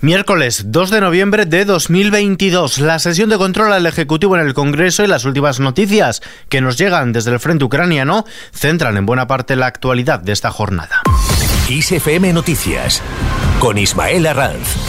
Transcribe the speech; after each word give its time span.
Miércoles 0.00 0.62
2 0.66 0.90
de 0.90 1.00
noviembre 1.00 1.44
de 1.44 1.64
2022, 1.64 2.78
la 2.78 3.00
sesión 3.00 3.28
de 3.30 3.36
control 3.36 3.72
al 3.72 3.84
Ejecutivo 3.84 4.36
en 4.36 4.46
el 4.46 4.54
Congreso 4.54 5.02
y 5.02 5.08
las 5.08 5.24
últimas 5.24 5.58
noticias 5.58 6.22
que 6.48 6.60
nos 6.60 6.78
llegan 6.78 7.12
desde 7.12 7.32
el 7.32 7.40
frente 7.40 7.64
ucraniano 7.64 8.24
centran 8.52 8.96
en 8.96 9.06
buena 9.06 9.26
parte 9.26 9.56
la 9.56 9.66
actualidad 9.66 10.20
de 10.20 10.30
esta 10.30 10.52
jornada. 10.52 11.02
ISFM 11.68 12.32
Noticias 12.32 13.02
con 13.58 13.76
Ismael 13.76 14.28
Arranz. 14.28 14.87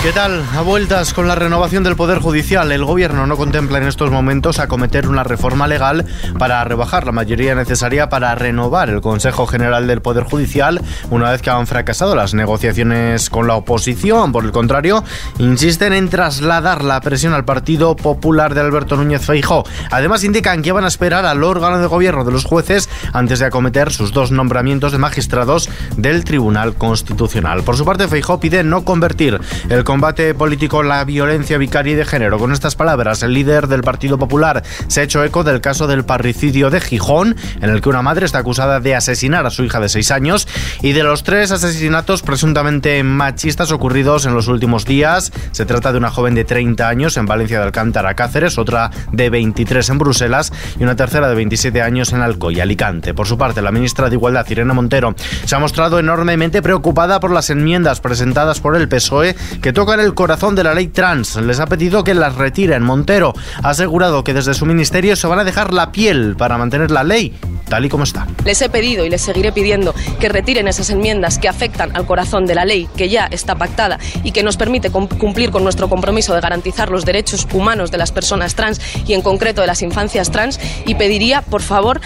¿Qué 0.00 0.12
tal? 0.12 0.44
A 0.54 0.62
vueltas 0.62 1.12
con 1.12 1.26
la 1.26 1.34
renovación 1.34 1.82
del 1.82 1.96
Poder 1.96 2.20
Judicial, 2.20 2.70
el 2.70 2.84
Gobierno 2.84 3.26
no 3.26 3.36
contempla 3.36 3.78
en 3.78 3.88
estos 3.88 4.12
momentos 4.12 4.60
acometer 4.60 5.08
una 5.08 5.24
reforma 5.24 5.66
legal 5.66 6.06
para 6.38 6.62
rebajar 6.62 7.04
la 7.04 7.10
mayoría 7.10 7.56
necesaria 7.56 8.08
para 8.08 8.32
renovar 8.36 8.90
el 8.90 9.00
Consejo 9.00 9.48
General 9.48 9.88
del 9.88 10.00
Poder 10.00 10.22
Judicial 10.22 10.80
una 11.10 11.32
vez 11.32 11.42
que 11.42 11.50
han 11.50 11.66
fracasado 11.66 12.14
las 12.14 12.32
negociaciones 12.32 13.28
con 13.28 13.48
la 13.48 13.56
oposición. 13.56 14.30
Por 14.30 14.44
el 14.44 14.52
contrario, 14.52 15.02
insisten 15.38 15.92
en 15.92 16.08
trasladar 16.08 16.84
la 16.84 17.00
presión 17.00 17.34
al 17.34 17.44
Partido 17.44 17.96
Popular 17.96 18.54
de 18.54 18.60
Alberto 18.60 18.96
Núñez 18.96 19.26
Feijó. 19.26 19.64
Además, 19.90 20.22
indican 20.22 20.62
que 20.62 20.70
van 20.70 20.84
a 20.84 20.88
esperar 20.88 21.26
al 21.26 21.42
órgano 21.42 21.80
de 21.80 21.86
gobierno 21.88 22.24
de 22.24 22.30
los 22.30 22.44
jueces 22.44 22.88
antes 23.12 23.40
de 23.40 23.46
acometer 23.46 23.90
sus 23.90 24.12
dos 24.12 24.30
nombramientos 24.30 24.92
de 24.92 24.98
magistrados 24.98 25.68
del 25.96 26.22
Tribunal 26.22 26.74
Constitucional. 26.74 27.64
Por 27.64 27.76
su 27.76 27.84
parte, 27.84 28.06
Feijó 28.06 28.38
pide 28.38 28.62
no 28.62 28.84
convertir 28.84 29.40
el 29.68 29.84
combate 29.88 30.34
político 30.34 30.82
la 30.82 31.02
violencia 31.06 31.56
vicaria 31.56 31.94
y 31.94 31.96
de 31.96 32.04
género. 32.04 32.38
Con 32.38 32.52
estas 32.52 32.76
palabras, 32.76 33.22
el 33.22 33.32
líder 33.32 33.68
del 33.68 33.80
Partido 33.80 34.18
Popular 34.18 34.62
se 34.86 35.00
ha 35.00 35.04
hecho 35.04 35.24
eco 35.24 35.44
del 35.44 35.62
caso 35.62 35.86
del 35.86 36.04
parricidio 36.04 36.68
de 36.68 36.78
Gijón, 36.78 37.36
en 37.62 37.70
el 37.70 37.80
que 37.80 37.88
una 37.88 38.02
madre 38.02 38.26
está 38.26 38.40
acusada 38.40 38.80
de 38.80 38.94
asesinar 38.94 39.46
a 39.46 39.50
su 39.50 39.64
hija 39.64 39.80
de 39.80 39.88
seis 39.88 40.10
años, 40.10 40.46
y 40.82 40.92
de 40.92 41.04
los 41.04 41.22
tres 41.22 41.52
asesinatos 41.52 42.20
presuntamente 42.20 43.02
machistas 43.02 43.72
ocurridos 43.72 44.26
en 44.26 44.34
los 44.34 44.48
últimos 44.48 44.84
días. 44.84 45.32
Se 45.52 45.64
trata 45.64 45.90
de 45.90 45.96
una 45.96 46.10
joven 46.10 46.34
de 46.34 46.44
30 46.44 46.86
años 46.86 47.16
en 47.16 47.24
Valencia 47.24 47.58
de 47.58 47.64
Alcántara, 47.64 48.12
Cáceres, 48.12 48.58
otra 48.58 48.90
de 49.12 49.30
23 49.30 49.88
en 49.88 49.98
Bruselas 49.98 50.52
y 50.78 50.82
una 50.82 50.96
tercera 50.96 51.30
de 51.30 51.34
27 51.34 51.80
años 51.80 52.12
en 52.12 52.20
Alcoy, 52.20 52.60
Alicante. 52.60 53.14
Por 53.14 53.26
su 53.26 53.38
parte, 53.38 53.62
la 53.62 53.72
ministra 53.72 54.10
de 54.10 54.16
Igualdad, 54.16 54.46
Irene 54.50 54.74
Montero, 54.74 55.14
se 55.46 55.56
ha 55.56 55.58
mostrado 55.58 55.98
enormemente 55.98 56.60
preocupada 56.60 57.20
por 57.20 57.30
las 57.30 57.48
enmiendas 57.48 58.02
presentadas 58.02 58.60
por 58.60 58.76
el 58.76 58.86
PSOE 58.86 59.34
que 59.62 59.77
tocan 59.78 60.00
el 60.00 60.12
corazón 60.12 60.56
de 60.56 60.64
la 60.64 60.74
ley 60.74 60.88
trans. 60.88 61.36
Les 61.36 61.60
ha 61.60 61.66
pedido 61.68 62.02
que 62.02 62.12
las 62.12 62.34
retiren. 62.34 62.82
Montero 62.82 63.32
ha 63.62 63.68
asegurado 63.68 64.24
que 64.24 64.34
desde 64.34 64.52
su 64.52 64.66
ministerio 64.66 65.14
se 65.14 65.28
van 65.28 65.38
a 65.38 65.44
dejar 65.44 65.72
la 65.72 65.92
piel 65.92 66.34
para 66.36 66.58
mantener 66.58 66.90
la 66.90 67.04
ley 67.04 67.32
tal 67.68 67.84
y 67.84 67.88
como 67.88 68.02
está. 68.02 68.26
Les 68.44 68.60
he 68.60 68.68
pedido 68.68 69.04
y 69.04 69.08
les 69.08 69.22
seguiré 69.22 69.52
pidiendo 69.52 69.94
que 70.18 70.28
retiren 70.28 70.66
esas 70.66 70.90
enmiendas 70.90 71.38
que 71.38 71.46
afectan 71.46 71.94
al 71.94 72.06
corazón 72.06 72.44
de 72.44 72.56
la 72.56 72.64
ley 72.64 72.88
que 72.96 73.08
ya 73.08 73.26
está 73.26 73.54
pactada 73.54 74.00
y 74.24 74.32
que 74.32 74.42
nos 74.42 74.56
permite 74.56 74.90
cumplir 74.90 75.52
con 75.52 75.62
nuestro 75.62 75.88
compromiso 75.88 76.34
de 76.34 76.40
garantizar 76.40 76.90
los 76.90 77.04
derechos 77.04 77.46
humanos 77.52 77.92
de 77.92 77.98
las 77.98 78.10
personas 78.10 78.56
trans 78.56 78.80
y 79.06 79.14
en 79.14 79.22
concreto 79.22 79.60
de 79.60 79.68
las 79.68 79.82
infancias 79.82 80.32
trans 80.32 80.58
y 80.86 80.96
pediría, 80.96 81.42
por 81.42 81.62
favor, 81.62 82.00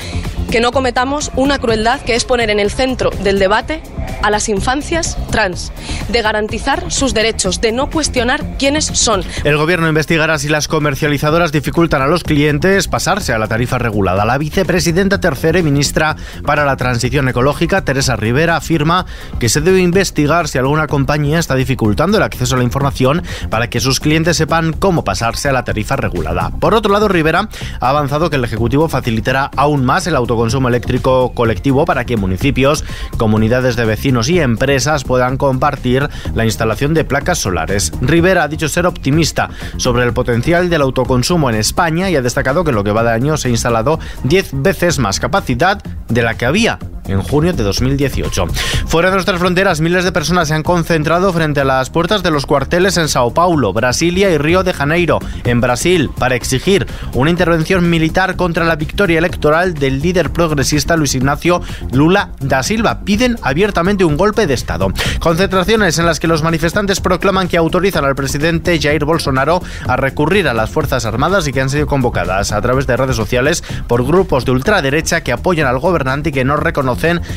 que 0.50 0.60
no 0.60 0.72
cometamos 0.72 1.30
una 1.36 1.58
crueldad 1.58 2.02
que 2.02 2.16
es 2.16 2.26
poner 2.26 2.50
en 2.50 2.60
el 2.60 2.70
centro 2.70 3.08
del 3.22 3.38
debate 3.38 3.80
a 4.22 4.30
las 4.30 4.48
infancias 4.48 5.18
trans, 5.30 5.72
de 6.08 6.22
garantizar 6.22 6.90
sus 6.90 7.14
derechos, 7.14 7.60
de 7.60 7.72
no 7.72 7.90
cuestionar 7.90 8.56
quiénes 8.58 8.84
son. 8.84 9.22
El 9.44 9.56
gobierno 9.56 9.88
investigará 9.88 10.38
si 10.38 10.48
las 10.48 10.68
comercializadoras 10.68 11.52
dificultan 11.52 12.02
a 12.02 12.06
los 12.06 12.24
clientes 12.24 12.88
pasarse 12.88 13.32
a 13.32 13.38
la 13.38 13.48
tarifa 13.48 13.78
regulada. 13.78 14.24
La 14.24 14.38
vicepresidenta 14.38 15.20
tercera 15.20 15.58
y 15.58 15.62
ministra 15.62 16.16
para 16.44 16.64
la 16.64 16.76
transición 16.76 17.28
ecológica, 17.28 17.84
Teresa 17.84 18.16
Rivera, 18.16 18.56
afirma 18.56 19.06
que 19.38 19.48
se 19.48 19.60
debe 19.60 19.80
investigar 19.80 20.48
si 20.48 20.58
alguna 20.58 20.86
compañía 20.86 21.38
está 21.38 21.54
dificultando 21.54 22.16
el 22.16 22.22
acceso 22.22 22.54
a 22.54 22.58
la 22.58 22.64
información 22.64 23.22
para 23.50 23.68
que 23.68 23.80
sus 23.80 24.00
clientes 24.00 24.36
sepan 24.36 24.72
cómo 24.72 25.04
pasarse 25.04 25.48
a 25.48 25.52
la 25.52 25.64
tarifa 25.64 25.96
regulada. 25.96 26.50
Por 26.60 26.74
otro 26.74 26.92
lado, 26.92 27.08
Rivera 27.08 27.48
ha 27.80 27.88
avanzado 27.88 28.30
que 28.30 28.36
el 28.36 28.44
Ejecutivo 28.44 28.88
facilitará 28.88 29.50
aún 29.56 29.84
más 29.84 30.06
el 30.06 30.16
autoconsumo 30.16 30.68
eléctrico 30.68 31.32
colectivo 31.34 31.84
para 31.84 32.04
que 32.04 32.16
municipios, 32.16 32.84
comunidades 33.16 33.76
de 33.76 33.84
vecinos 33.84 34.11
y 34.28 34.38
empresas 34.38 35.04
puedan 35.04 35.36
compartir 35.36 36.08
la 36.34 36.44
instalación 36.44 36.94
de 36.94 37.04
placas 37.04 37.38
solares. 37.38 37.92
Rivera 38.00 38.44
ha 38.44 38.48
dicho 38.48 38.68
ser 38.68 38.86
optimista 38.86 39.50
sobre 39.78 40.04
el 40.04 40.12
potencial 40.12 40.68
del 40.68 40.82
autoconsumo 40.82 41.48
en 41.48 41.56
España 41.56 42.10
y 42.10 42.16
ha 42.16 42.22
destacado 42.22 42.64
que 42.64 42.70
en 42.70 42.76
lo 42.76 42.84
que 42.84 42.92
va 42.92 43.02
de 43.02 43.12
año 43.12 43.36
se 43.36 43.48
ha 43.48 43.50
instalado 43.50 43.98
10 44.24 44.62
veces 44.62 44.98
más 44.98 45.18
capacidad 45.18 45.82
de 46.08 46.22
la 46.22 46.36
que 46.36 46.46
había 46.46 46.78
en 47.06 47.22
junio 47.22 47.52
de 47.52 47.62
2018. 47.62 48.46
Fuera 48.86 49.08
de 49.08 49.14
nuestras 49.16 49.38
fronteras, 49.38 49.80
miles 49.80 50.04
de 50.04 50.12
personas 50.12 50.48
se 50.48 50.54
han 50.54 50.62
concentrado 50.62 51.32
frente 51.32 51.60
a 51.60 51.64
las 51.64 51.90
puertas 51.90 52.22
de 52.22 52.30
los 52.30 52.46
cuarteles 52.46 52.96
en 52.96 53.08
Sao 53.08 53.34
Paulo, 53.34 53.72
Brasilia 53.72 54.30
y 54.30 54.38
Río 54.38 54.62
de 54.62 54.72
Janeiro, 54.72 55.18
en 55.44 55.60
Brasil, 55.60 56.10
para 56.16 56.34
exigir 56.34 56.86
una 57.14 57.30
intervención 57.30 57.88
militar 57.90 58.36
contra 58.36 58.64
la 58.64 58.76
victoria 58.76 59.18
electoral 59.18 59.74
del 59.74 60.00
líder 60.00 60.30
progresista 60.30 60.96
Luis 60.96 61.14
Ignacio 61.14 61.62
Lula 61.92 62.30
da 62.40 62.62
Silva. 62.62 63.00
Piden 63.00 63.38
abiertamente 63.42 64.04
un 64.04 64.16
golpe 64.16 64.46
de 64.46 64.54
Estado. 64.54 64.92
Concentraciones 65.20 65.98
en 65.98 66.06
las 66.06 66.20
que 66.20 66.28
los 66.28 66.42
manifestantes 66.42 67.00
proclaman 67.00 67.48
que 67.48 67.56
autorizan 67.56 68.04
al 68.04 68.14
presidente 68.14 68.78
Jair 68.80 69.04
Bolsonaro 69.04 69.62
a 69.86 69.96
recurrir 69.96 70.48
a 70.48 70.54
las 70.54 70.70
Fuerzas 70.70 71.04
Armadas 71.04 71.46
y 71.48 71.52
que 71.52 71.60
han 71.60 71.70
sido 71.70 71.86
convocadas 71.86 72.52
a 72.52 72.60
través 72.60 72.86
de 72.86 72.96
redes 72.96 73.16
sociales 73.16 73.64
por 73.86 74.04
grupos 74.04 74.44
de 74.44 74.52
ultraderecha 74.52 75.22
que 75.22 75.32
apoyan 75.32 75.66
al 75.66 75.78
gobernante 75.78 76.30
y 76.30 76.32
que 76.32 76.44
no 76.44 76.56
reconocen 76.56 76.91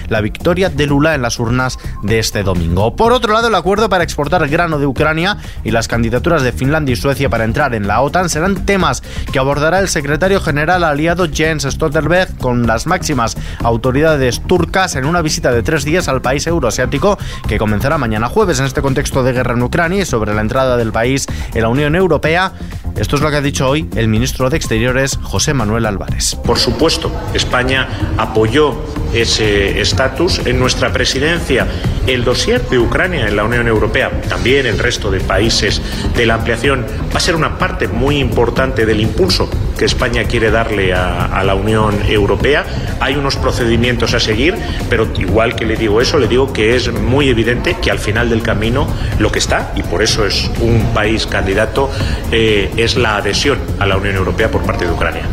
la 0.10 0.22
victoria 0.22 0.70
de 0.70 0.86
Lula 0.86 1.16
en 1.16 1.22
las 1.22 1.40
urnas 1.40 1.80
de 2.04 2.20
este 2.20 2.44
domingo. 2.44 2.96
Por 2.96 3.14
otro 3.14 3.34
lado, 3.34 3.48
el 3.48 3.56
acuerdo 3.56 3.90
para 3.90 4.04
exportar 4.04 4.48
grano 4.48 4.80
de 4.80 4.86
Ucrania 4.86 5.38
y 5.64 5.72
las 5.72 5.88
candidaturas 5.88 6.44
de 6.44 6.52
Finlandia 6.52 6.94
y 6.94 6.96
Suecia 6.96 7.30
para 7.30 7.44
entrar 7.44 7.74
en 7.74 7.88
la 7.88 8.02
OTAN 8.02 8.30
serán 8.30 8.66
temas 8.66 9.02
que 9.32 9.40
abordará 9.40 9.80
el 9.80 9.88
secretario 9.88 10.42
general 10.42 10.84
aliado 10.84 11.28
Jens 11.32 11.64
Stoltenberg 11.64 12.38
con 12.38 12.68
las 12.68 12.86
máximas 12.86 13.38
autoridades 13.64 14.42
turcas 14.42 14.96
en 14.96 15.06
una 15.06 15.22
visita 15.22 15.52
de 15.52 15.64
tres 15.64 15.86
días 15.86 16.08
al 16.08 16.22
país 16.22 16.46
euroasiático 16.48 17.18
que 17.48 17.58
comenzará 17.58 17.98
mañana 17.98 18.28
jueves 18.28 18.60
en 18.60 18.66
este 18.66 18.82
contexto 18.82 19.24
de 19.24 19.34
guerra 19.34 19.54
en 19.54 19.64
Ucrania 19.64 20.02
y 20.02 20.06
sobre 20.06 20.34
la 20.34 20.42
entrada 20.42 20.78
del 20.78 20.92
país 20.92 21.26
en 21.54 21.62
la 21.62 21.70
Unión 21.70 21.96
Europea. 21.96 22.54
Esto 22.98 23.18
es 23.18 23.22
lo 23.22 23.30
que 23.30 23.38
ha 23.38 23.42
dicho 23.42 23.68
hoy 23.68 23.90
el 23.96 24.08
ministro 24.08 24.50
de 24.50 24.58
Exteriores, 24.58 25.20
José 25.22 25.54
Manuel 25.54 25.86
Álvarez. 25.86 26.36
Por 26.36 26.58
supuesto, 26.58 27.12
España 27.34 27.88
apoyó 28.18 28.76
ese 29.14 29.45
estatus. 29.46 30.42
En 30.46 30.60
nuestra 30.60 30.92
presidencia, 30.92 31.68
el 32.08 32.24
dossier 32.24 32.62
de 32.70 32.80
Ucrania 32.80 33.28
en 33.28 33.36
la 33.36 33.44
Unión 33.44 33.68
Europea, 33.68 34.12
también 34.30 34.66
el 34.66 34.80
resto 34.80 35.12
de 35.12 35.20
países 35.20 35.82
de 36.16 36.26
la 36.26 36.36
ampliación, 36.36 36.86
va 37.14 37.18
a 37.18 37.20
ser 37.20 37.36
una 37.36 37.58
parte 37.58 37.88
muy 37.88 38.18
importante 38.18 38.86
del 38.86 39.00
impulso 39.00 39.50
que 39.78 39.86
España 39.86 40.24
quiere 40.24 40.52
darle 40.52 40.94
a, 40.94 41.44
la 41.44 41.56
Unión 41.56 42.02
Europea. 42.08 42.66
Hay 43.00 43.16
unos 43.16 43.36
procedimientos 43.36 44.14
a 44.14 44.20
seguir, 44.20 44.56
pero 44.90 45.08
igual 45.18 45.56
que 45.56 45.66
le 45.66 45.76
digo 45.76 46.02
eso, 46.02 46.18
le 46.18 46.28
digo 46.28 46.54
que 46.54 46.76
es 46.76 46.92
muy 46.92 47.30
evidente 47.30 47.78
que 47.82 47.92
al 47.92 48.00
final 48.00 48.30
del 48.30 48.42
camino 48.42 48.88
lo 49.20 49.32
que 49.32 49.40
está, 49.40 49.74
y 49.76 49.84
por 49.84 50.02
eso 50.02 50.26
es 50.26 50.50
un 50.62 50.94
país 50.94 51.28
candidato, 51.28 51.92
eh, 52.32 52.72
es 52.78 52.96
la 52.96 53.18
adhesión 53.18 53.60
a 53.80 53.86
la 53.86 53.98
Unión 53.98 54.16
Europea 54.16 54.50
por 54.50 54.64
parte 54.64 54.86
de 54.86 54.92
Ucrania. 54.92 55.24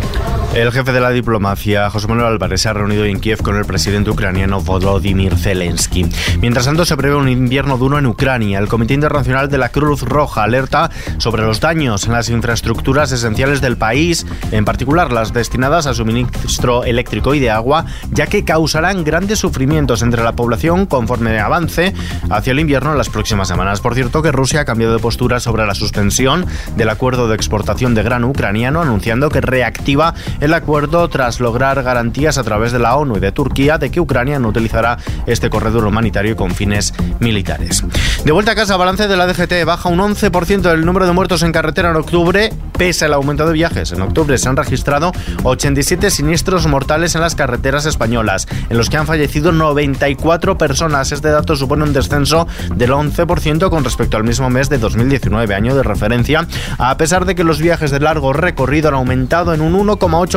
El 0.54 0.70
jefe 0.70 0.92
de 0.92 1.00
la 1.00 1.08
diplomacia, 1.08 1.88
José 1.88 2.08
Manuel 2.08 2.26
Álvarez, 2.26 2.60
se 2.60 2.68
ha 2.68 2.74
reunido 2.74 3.06
en 3.06 3.20
Kiev 3.20 3.42
con 3.42 3.56
el 3.56 3.64
presidente 3.64 4.10
ucraniano 4.10 4.60
Volodymyr 4.60 5.34
Zelensky. 5.38 6.04
Mientras 6.42 6.66
tanto, 6.66 6.84
se 6.84 6.94
prevé 6.94 7.14
un 7.14 7.30
invierno 7.30 7.78
duro 7.78 7.98
en 7.98 8.04
Ucrania. 8.04 8.58
El 8.58 8.68
Comité 8.68 8.92
Internacional 8.92 9.48
de 9.48 9.56
la 9.56 9.70
Cruz 9.70 10.02
Roja 10.02 10.42
alerta 10.42 10.90
sobre 11.16 11.42
los 11.42 11.60
daños 11.60 12.04
en 12.04 12.12
las 12.12 12.28
infraestructuras 12.28 13.12
esenciales 13.12 13.62
del 13.62 13.78
país, 13.78 14.26
en 14.50 14.66
particular 14.66 15.10
las 15.10 15.32
destinadas 15.32 15.86
a 15.86 15.94
suministro 15.94 16.84
eléctrico 16.84 17.34
y 17.34 17.40
de 17.40 17.50
agua, 17.50 17.86
ya 18.10 18.26
que 18.26 18.44
causarán 18.44 19.04
grandes 19.04 19.38
sufrimientos 19.38 20.02
entre 20.02 20.22
la 20.22 20.32
población 20.32 20.84
conforme 20.84 21.40
avance 21.40 21.94
hacia 22.28 22.50
el 22.50 22.60
invierno 22.60 22.92
en 22.92 22.98
las 22.98 23.08
próximas 23.08 23.48
semanas. 23.48 23.80
Por 23.80 23.94
cierto, 23.94 24.20
que 24.20 24.32
Rusia 24.32 24.60
ha 24.60 24.64
cambiado 24.66 24.92
de 24.92 25.00
postura 25.00 25.40
sobre 25.40 25.64
la 25.64 25.74
suspensión 25.74 26.44
del 26.76 26.90
acuerdo 26.90 27.26
de 27.26 27.36
exportación 27.36 27.94
de 27.94 28.02
grano 28.02 28.28
ucraniano, 28.28 28.82
anunciando 28.82 29.30
que 29.30 29.40
reactiva 29.40 30.12
el 30.42 30.54
acuerdo 30.54 31.08
tras 31.08 31.38
lograr 31.38 31.84
garantías 31.84 32.36
a 32.36 32.42
través 32.42 32.72
de 32.72 32.80
la 32.80 32.96
ONU 32.96 33.16
y 33.16 33.20
de 33.20 33.30
Turquía 33.30 33.78
de 33.78 33.92
que 33.92 34.00
Ucrania 34.00 34.40
no 34.40 34.48
utilizará 34.48 34.98
este 35.26 35.48
corredor 35.48 35.86
humanitario 35.86 36.34
con 36.34 36.50
fines 36.50 36.92
militares. 37.20 37.84
De 38.24 38.32
vuelta 38.32 38.50
a 38.50 38.54
casa, 38.56 38.76
balance 38.76 39.06
de 39.06 39.16
la 39.16 39.28
DGT 39.28 39.64
baja 39.64 39.88
un 39.88 40.00
11% 40.00 40.62
del 40.62 40.84
número 40.84 41.06
de 41.06 41.12
muertos 41.12 41.44
en 41.44 41.52
carretera 41.52 41.90
en 41.90 41.96
octubre 41.96 42.50
Pese 42.76 43.04
al 43.04 43.12
aumento 43.12 43.46
de 43.46 43.52
viajes, 43.52 43.92
en 43.92 44.00
octubre 44.00 44.36
se 44.38 44.48
han 44.48 44.56
registrado 44.56 45.12
87 45.44 46.10
siniestros 46.10 46.66
mortales 46.66 47.14
en 47.14 47.20
las 47.20 47.34
carreteras 47.34 47.86
españolas, 47.86 48.48
en 48.70 48.76
los 48.76 48.88
que 48.88 48.96
han 48.96 49.06
fallecido 49.06 49.52
94 49.52 50.58
personas. 50.58 51.12
Este 51.12 51.28
dato 51.28 51.54
supone 51.54 51.84
un 51.84 51.92
descenso 51.92 52.48
del 52.74 52.90
11% 52.90 53.70
con 53.70 53.84
respecto 53.84 54.16
al 54.16 54.24
mismo 54.24 54.50
mes 54.50 54.68
de 54.68 54.78
2019, 54.78 55.54
año 55.54 55.76
de 55.76 55.82
referencia, 55.82 56.46
a 56.78 56.96
pesar 56.96 57.24
de 57.24 57.34
que 57.34 57.44
los 57.44 57.60
viajes 57.60 57.90
de 57.90 58.00
largo 58.00 58.32
recorrido 58.32 58.88
han 58.88 58.94
aumentado 58.94 59.54
en 59.54 59.60
un 59.60 59.74
1,8%. 59.74 60.31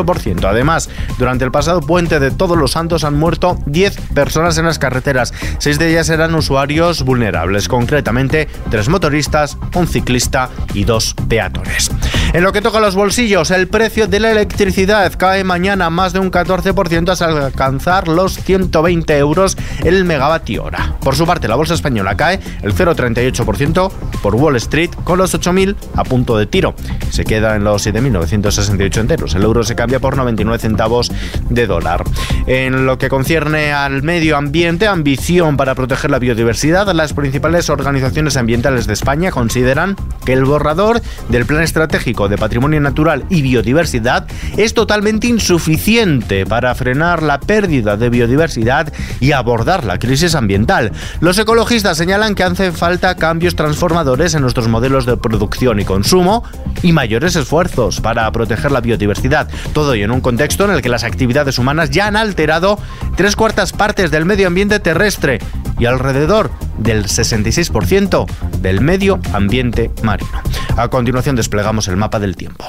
Además, 0.47 0.89
durante 1.17 1.45
el 1.45 1.51
pasado 1.51 1.81
puente 1.81 2.19
de 2.19 2.31
Todos 2.31 2.57
los 2.57 2.71
Santos 2.71 3.03
han 3.03 3.17
muerto 3.17 3.57
10 3.67 3.99
personas 4.13 4.57
en 4.57 4.65
las 4.65 4.79
carreteras. 4.79 5.33
Seis 5.59 5.79
de 5.79 5.89
ellas 5.89 6.09
eran 6.09 6.35
usuarios 6.35 7.03
vulnerables, 7.03 7.67
concretamente 7.67 8.47
tres 8.69 8.89
motoristas, 8.89 9.57
un 9.75 9.87
ciclista 9.87 10.49
y 10.73 10.83
dos 10.83 11.15
peatones. 11.27 11.91
En 12.35 12.43
lo 12.43 12.51
que 12.51 12.61
toca 12.61 12.79
a 12.79 12.81
los 12.81 12.95
bolsillos, 12.95 13.49
el 13.49 13.69
precio 13.69 14.07
de 14.07 14.19
la 14.19 14.29
electricidad 14.29 15.13
cae 15.17 15.45
mañana 15.45 15.89
más 15.89 16.11
de 16.11 16.19
un 16.19 16.31
14% 16.31 17.09
hasta 17.09 17.27
alcanzar 17.27 18.09
los 18.09 18.33
120 18.33 19.17
euros 19.17 19.55
el 19.85 20.03
megavatio 20.03 20.65
hora. 20.65 20.97
Por 20.99 21.15
su 21.15 21.25
parte, 21.25 21.47
la 21.47 21.55
bolsa 21.55 21.75
española 21.75 22.17
cae 22.17 22.41
el 22.61 22.75
0,38% 22.75 23.89
por 24.21 24.35
Wall 24.35 24.57
Street 24.57 24.89
con 25.05 25.17
los 25.17 25.33
8.000 25.33 25.77
a 25.95 26.03
punto 26.03 26.37
de 26.37 26.45
tiro. 26.45 26.75
Se 27.09 27.23
queda 27.23 27.55
en 27.55 27.63
los 27.63 27.87
7.968 27.87 28.99
enteros. 28.99 29.33
El 29.33 29.43
euro 29.43 29.63
se 29.63 29.75
cambia 29.75 30.01
por 30.01 30.17
99 30.17 30.59
centavos 30.59 31.13
de 31.49 31.67
dólar. 31.67 32.03
En 32.47 32.85
lo 32.85 32.97
que 32.97 33.07
concierne 33.07 33.71
al 33.71 34.03
medio 34.03 34.35
ambiente, 34.35 34.87
ambición 34.87 35.55
para 35.55 35.73
proteger 35.73 36.11
la 36.11 36.19
biodiversidad, 36.19 36.93
las 36.93 37.13
principales 37.13 37.69
organizaciones 37.69 38.35
ambientales 38.35 38.87
de 38.87 38.93
España 38.93 39.31
consideran 39.31 39.95
que 40.25 40.33
el 40.33 40.43
borrador 40.43 41.01
del 41.29 41.45
Plan 41.45 41.63
Estratégico 41.63 42.24
de 42.27 42.37
Patrimonio 42.37 42.79
Natural 42.81 43.25
y 43.29 43.41
Biodiversidad 43.41 44.27
es 44.57 44.73
totalmente 44.73 45.27
insuficiente 45.27 46.45
para 46.45 46.73
frenar 46.75 47.23
la 47.23 47.39
pérdida 47.39 47.97
de 47.97 48.09
biodiversidad 48.09 48.91
y 49.19 49.31
abordar 49.31 49.83
la 49.83 49.99
crisis 49.99 50.35
ambiental. 50.35 50.91
Los 51.19 51.37
ecologistas 51.37 51.97
señalan 51.97 52.35
que 52.35 52.43
hacen 52.43 52.73
falta 52.73 53.15
cambios 53.15 53.55
transformadores 53.55 54.33
en 54.33 54.41
nuestros 54.41 54.67
modelos 54.67 55.05
de 55.05 55.17
producción 55.17 55.79
y 55.79 55.85
consumo 55.85 56.43
y 56.81 56.91
mayores 56.91 57.35
esfuerzos 57.35 58.01
para 58.01 58.31
proteger 58.31 58.71
la 58.71 58.81
biodiversidad. 58.81 59.47
Todo 59.73 59.93
ello 59.93 60.05
en 60.05 60.11
un 60.11 60.21
contexto 60.21 60.65
en 60.65 60.71
el 60.71 60.81
que 60.81 60.89
las 60.89 61.03
actividades 61.03 61.57
humanas 61.57 61.89
ya 61.89 62.07
han 62.07 62.15
alterado 62.15 62.79
tres 63.15 63.35
cuartas 63.35 63.73
partes 63.73 64.11
del 64.11 64.25
medio 64.25 64.47
ambiente 64.47 64.79
terrestre 64.79 65.39
y 65.79 65.85
alrededor 65.85 66.51
del 66.77 67.05
66% 67.05 68.25
del 68.59 68.81
medio 68.81 69.19
ambiente 69.33 69.91
marino. 70.03 70.41
A 70.77 70.87
continuación 70.89 71.35
desplegamos 71.35 71.87
el 71.87 71.97
mapa 71.97 72.19
del 72.19 72.35
tiempo. 72.35 72.65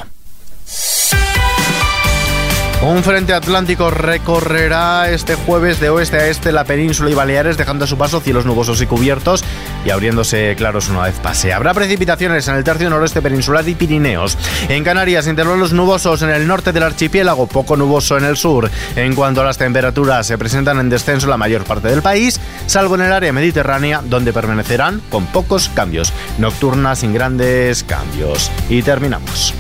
Un 2.83 3.03
frente 3.03 3.33
atlántico 3.33 3.91
recorrerá 3.91 5.11
este 5.11 5.35
jueves 5.35 5.81
de 5.81 5.89
oeste 5.89 6.19
a 6.19 6.27
este 6.29 6.53
la 6.53 6.65
península 6.65 7.11
y 7.11 7.15
Baleares, 7.15 7.57
dejando 7.57 7.85
a 7.85 7.89
su 7.89 7.97
paso 7.97 8.21
cielos 8.21 8.45
nubosos 8.45 8.81
y 8.83 8.87
cubiertos 8.87 9.43
y 9.85 9.91
abriéndose 9.91 10.55
claros 10.57 10.89
una 10.89 11.03
vez 11.03 11.19
pase. 11.19 11.53
Habrá 11.53 11.73
precipitaciones 11.73 12.47
en 12.49 12.55
el 12.55 12.65
tercio 12.65 12.89
noroeste 12.91 13.23
peninsular 13.23 13.67
y 13.67 13.75
Pirineos. 13.75 14.37
En 14.69 14.85
Canarias, 14.85 15.27
intervalos 15.27 15.73
nubosos 15.73 16.23
en 16.23 16.31
el 16.31 16.47
norte 16.47 16.73
del 16.73 16.83
archipiélago, 16.83 17.47
poco 17.47 17.77
nuboso 17.77 18.19
en 18.19 18.25
el 18.25 18.37
sur. 18.37 18.71
En 18.95 19.15
cuanto 19.15 19.41
a 19.41 19.45
las 19.45 19.59
temperaturas, 19.59 20.27
se 20.27 20.39
presentan 20.39 20.79
en 20.79 20.91
descenso 20.91 21.27
la 21.27 21.39
mayor 21.39 21.65
parte 21.65 21.89
del 21.89 22.03
país, 22.03 22.39
salvo 22.67 22.95
en 22.97 23.03
el 23.03 23.13
área 23.13 23.33
mediterránea, 23.33 24.03
donde 24.05 24.35
permanecerán 24.35 25.01
con 25.11 25.27
pocos 25.27 25.71
cambios. 25.71 26.13
Nocturnas 26.39 27.01
sin 27.01 27.15
grandes 27.15 27.83
cambios. 27.85 28.51
Y 28.69 28.83
terminamos. 28.83 29.55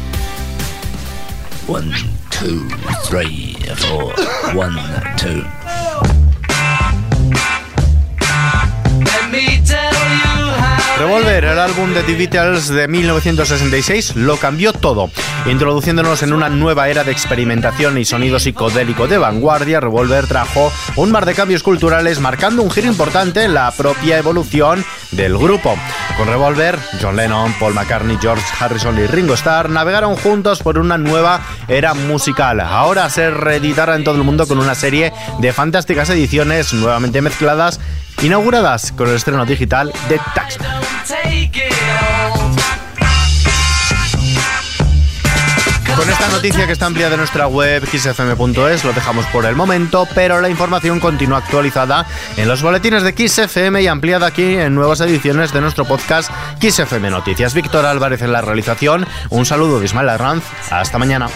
One, 1.67 1.93
two, 2.39 2.69
three, 3.07 3.55
four. 3.77 4.13
One, 4.55 4.77
two. 5.17 5.43
El 11.57 11.63
álbum 11.63 11.95
de 11.95 12.03
The 12.03 12.15
Beatles 12.15 12.69
de 12.69 12.87
1966, 12.87 14.15
lo 14.17 14.37
cambió 14.37 14.75
todo, 14.75 15.11
introduciéndonos 15.47 16.23
en 16.23 16.35
una 16.35 16.51
nueva 16.51 16.91
era 16.91 17.03
de 17.03 17.13
experimentación 17.13 17.97
y 17.97 18.05
sonido 18.05 18.39
psicodélico 18.39 19.09
de 19.09 19.17
vanguardia. 19.17 19.81
Revolver 19.81 20.27
trajo 20.27 20.71
un 20.97 21.11
mar 21.11 21.25
de 21.25 21.35
cambios 21.35 21.63
culturales, 21.63 22.21
marcando 22.21 22.63
un 22.63 22.71
giro 22.71 22.89
importante 22.89 23.45
en 23.45 23.55
la 23.55 23.71
propia 23.71 24.19
evolución 24.19 24.85
del 25.13 25.39
grupo. 25.39 25.79
Con 26.19 26.29
Revolver, 26.29 26.79
John 27.01 27.17
Lennon, 27.17 27.55
Paul 27.59 27.73
McCartney, 27.73 28.19
George 28.21 28.45
Harrison 28.61 28.99
y 28.99 29.07
Ringo 29.07 29.33
Starr 29.33 29.71
navegaron 29.71 30.15
juntos 30.17 30.63
por 30.63 30.79
una 30.79 30.99
nueva 30.99 31.41
era 31.69 31.95
musical. 31.95 32.61
Ahora 32.61 33.09
se 33.09 33.31
reeditará 33.31 33.97
en 33.97 34.05
todo 34.05 34.17
el 34.17 34.25
mundo 34.25 34.47
con 34.47 34.59
una 34.59 34.75
serie 34.75 35.11
de 35.39 35.53
fantásticas 35.55 36.11
ediciones 36.11 36.75
nuevamente 36.75 37.23
mezcladas, 37.23 37.81
inauguradas 38.23 38.93
con 38.93 39.09
el 39.09 39.17
estreno 39.17 39.45
digital 39.47 39.93
de 40.09 40.21
Taxman. 40.35 40.81
Con 45.97 46.11
esta 46.11 46.29
noticia 46.29 46.67
que 46.67 46.73
está 46.73 46.87
ampliada 46.87 47.15
en 47.15 47.21
nuestra 47.21 47.47
web 47.47 47.83
xfm.es 47.87 48.85
lo 48.85 48.93
dejamos 48.93 49.25
por 49.27 49.47
el 49.47 49.57
momento, 49.57 50.07
pero 50.15 50.43
la 50.43 50.51
información 50.51 51.01
continúa 51.01 51.39
actualizada 51.39 52.07
en 52.37 52.49
los 52.49 52.61
boletines 52.61 53.03
de 53.03 53.13
XFM 53.13 53.81
y 53.81 53.87
ampliada 53.87 54.27
aquí 54.27 54.57
en 54.57 54.75
nuevas 54.75 55.01
ediciones 55.01 55.55
de 55.55 55.63
nuestro 55.63 55.87
podcast 55.87 56.31
XFM 56.61 57.09
Noticias. 57.09 57.55
Víctor 57.55 57.87
Álvarez 57.87 58.21
en 58.21 58.33
la 58.33 58.43
realización, 58.43 59.07
un 59.31 59.47
saludo 59.47 59.81
de 59.81 59.87
Ismael 59.87 60.11
Arranz, 60.11 60.45
hasta 60.71 60.99
mañana. 60.99 61.29